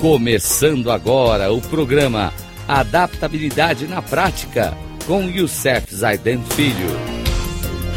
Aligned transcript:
Começando 0.00 0.90
agora 0.90 1.52
o 1.52 1.60
programa 1.60 2.32
Adaptabilidade 2.66 3.86
na 3.86 4.00
Prática 4.00 4.72
com 5.06 5.24
Youssef 5.24 5.94
Zaiden 5.94 6.38
Filho. 6.38 6.88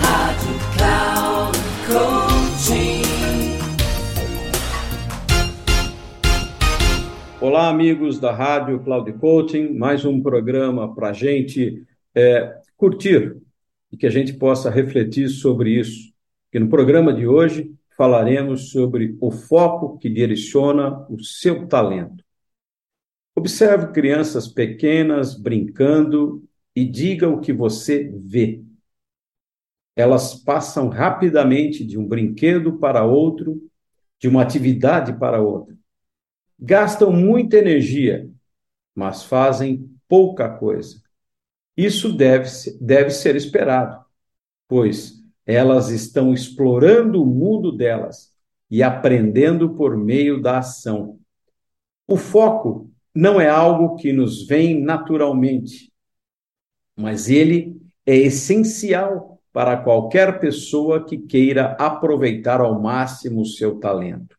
Rádio 0.01 0.49
Cloud 0.75 1.57
Olá, 7.39 7.69
amigos 7.69 8.19
da 8.19 8.33
Rádio 8.33 8.83
Cloud 8.83 9.13
Coaching, 9.13 9.73
mais 9.73 10.03
um 10.03 10.21
programa 10.21 10.93
para 10.93 11.11
a 11.11 11.13
gente 11.13 11.85
é, 12.13 12.53
curtir 12.75 13.37
e 13.89 13.95
que 13.95 14.05
a 14.05 14.11
gente 14.11 14.33
possa 14.33 14.69
refletir 14.69 15.29
sobre 15.29 15.79
isso. 15.79 16.11
Que 16.51 16.59
no 16.59 16.67
programa 16.67 17.13
de 17.13 17.25
hoje 17.25 17.71
falaremos 18.03 18.69
sobre 18.69 19.17
o 19.21 19.31
foco 19.31 19.97
que 19.97 20.09
direciona 20.09 21.07
o 21.09 21.23
seu 21.23 21.69
talento. 21.69 22.21
Observe 23.33 23.93
crianças 23.93 24.45
pequenas 24.45 25.39
brincando 25.39 26.43
e 26.75 26.83
diga 26.83 27.29
o 27.29 27.39
que 27.39 27.53
você 27.53 28.11
vê. 28.13 28.61
Elas 29.95 30.35
passam 30.35 30.89
rapidamente 30.89 31.85
de 31.85 31.97
um 31.97 32.05
brinquedo 32.05 32.77
para 32.77 33.05
outro, 33.05 33.71
de 34.19 34.27
uma 34.27 34.41
atividade 34.41 35.17
para 35.17 35.41
outra. 35.41 35.73
Gastam 36.59 37.09
muita 37.09 37.55
energia, 37.55 38.29
mas 38.93 39.23
fazem 39.23 39.89
pouca 40.09 40.49
coisa. 40.49 41.01
Isso 41.77 42.11
deve, 42.11 42.49
deve 42.81 43.11
ser 43.11 43.37
esperado, 43.37 44.03
pois 44.67 45.22
elas 45.45 45.89
estão 45.89 46.33
explorando 46.33 47.21
o 47.21 47.25
mundo 47.25 47.71
delas 47.71 48.33
e 48.69 48.81
aprendendo 48.81 49.75
por 49.75 49.97
meio 49.97 50.41
da 50.41 50.59
ação. 50.59 51.19
O 52.07 52.17
foco 52.17 52.89
não 53.13 53.39
é 53.39 53.47
algo 53.47 53.95
que 53.95 54.11
nos 54.11 54.47
vem 54.47 54.81
naturalmente, 54.81 55.91
mas 56.95 57.29
ele 57.29 57.79
é 58.05 58.15
essencial 58.15 59.41
para 59.51 59.77
qualquer 59.77 60.39
pessoa 60.39 61.05
que 61.05 61.17
queira 61.17 61.73
aproveitar 61.73 62.59
ao 62.59 62.81
máximo 62.81 63.41
o 63.41 63.45
seu 63.45 63.79
talento. 63.79 64.37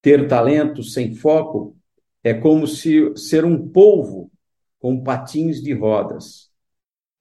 Ter 0.00 0.26
talento 0.26 0.82
sem 0.82 1.14
foco 1.14 1.76
é 2.24 2.32
como 2.32 2.66
se 2.66 3.14
ser 3.16 3.44
um 3.44 3.68
polvo 3.68 4.30
com 4.78 5.02
patins 5.02 5.60
de 5.60 5.72
rodas. 5.74 6.50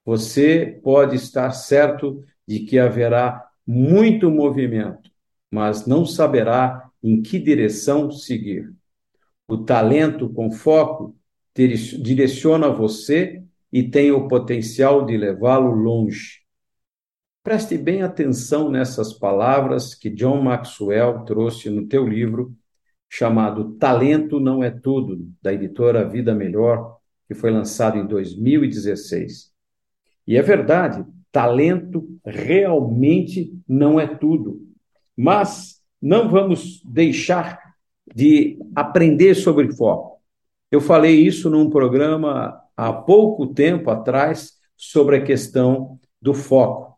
Você 0.05 0.79
pode 0.83 1.15
estar 1.15 1.51
certo 1.51 2.23
de 2.47 2.59
que 2.59 2.77
haverá 2.77 3.47
muito 3.65 4.29
movimento, 4.29 5.09
mas 5.49 5.85
não 5.85 6.05
saberá 6.05 6.89
em 7.01 7.21
que 7.21 7.39
direção 7.39 8.11
seguir. 8.11 8.73
O 9.47 9.57
talento 9.57 10.29
com 10.29 10.51
foco 10.51 11.15
direciona 11.53 12.69
você 12.69 13.43
e 13.71 13.83
tem 13.83 14.11
o 14.11 14.27
potencial 14.27 15.05
de 15.05 15.17
levá-lo 15.17 15.71
longe. 15.71 16.41
Preste 17.43 17.77
bem 17.77 18.01
atenção 18.01 18.71
nessas 18.71 19.13
palavras 19.13 19.93
que 19.93 20.09
John 20.09 20.41
Maxwell 20.41 21.23
trouxe 21.25 21.69
no 21.69 21.87
teu 21.87 22.07
livro 22.07 22.55
chamado 23.07 23.75
Talento 23.75 24.39
Não 24.39 24.63
é 24.63 24.71
Tudo, 24.71 25.31
da 25.41 25.53
editora 25.53 26.07
Vida 26.07 26.33
Melhor, 26.33 26.97
que 27.27 27.33
foi 27.33 27.51
lançado 27.51 27.97
em 27.97 28.05
2016. 28.05 29.53
E 30.27 30.35
é 30.35 30.41
verdade, 30.41 31.05
talento 31.35 32.07
realmente 32.25 33.53
não 33.67 33.99
é 33.99 34.07
tudo. 34.07 34.61
Mas 35.17 35.81
não 36.01 36.29
vamos 36.29 36.81
deixar 36.85 37.59
de 38.15 38.57
aprender 38.73 39.35
sobre 39.35 39.75
foco. 39.75 40.21
Eu 40.71 40.79
falei 40.79 41.19
isso 41.19 41.49
num 41.49 41.69
programa 41.69 42.57
há 42.77 42.93
pouco 42.93 43.47
tempo 43.47 43.89
atrás 43.89 44.53
sobre 44.77 45.17
a 45.17 45.23
questão 45.23 45.99
do 46.21 46.33
foco, 46.33 46.97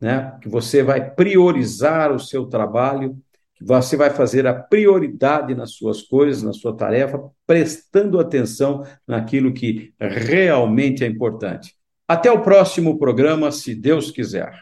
né? 0.00 0.38
Que 0.40 0.48
você 0.48 0.84
vai 0.84 1.12
priorizar 1.12 2.12
o 2.12 2.20
seu 2.20 2.46
trabalho, 2.46 3.16
que 3.56 3.64
você 3.64 3.96
vai 3.96 4.10
fazer 4.10 4.46
a 4.46 4.54
prioridade 4.54 5.56
nas 5.56 5.72
suas 5.72 6.02
coisas, 6.02 6.44
na 6.44 6.52
sua 6.52 6.76
tarefa, 6.76 7.20
prestando 7.44 8.20
atenção 8.20 8.86
naquilo 9.08 9.52
que 9.52 9.92
realmente 9.98 11.02
é 11.02 11.08
importante. 11.08 11.74
Até 12.08 12.30
o 12.30 12.38
próximo 12.38 12.96
programa, 12.96 13.50
se 13.50 13.74
Deus 13.74 14.12
quiser. 14.12 14.60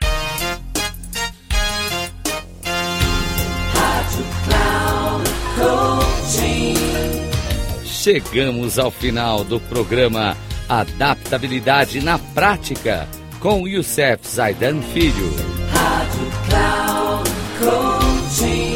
Chegamos 7.85 8.79
ao 8.79 8.91
final 8.91 9.45
do 9.45 9.61
programa 9.61 10.35
Adaptabilidade 10.67 12.01
na 12.01 12.19
Prática 12.19 13.07
com 13.41 13.69
Youssef 13.69 14.27
Zaidan 14.27 14.81
Filho. 14.81 15.31
Rádio 15.71 16.31
Cloud 16.49 17.31
Coaching. 17.61 18.75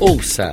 Ouça 0.00 0.52